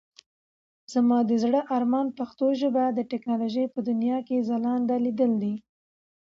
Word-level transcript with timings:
زما 0.93 1.19
د 1.29 1.31
زړه 1.43 1.61
ارمان 1.75 2.07
پښتو 2.17 2.45
ژبه 2.61 2.83
د 2.91 2.99
ټکنالوژۍ 3.11 3.65
په 3.73 3.79
دنيا 3.89 4.17
کې 4.27 4.45
ځلانده 4.49 4.95
ليدل 5.05 5.31
دي. 5.43 5.55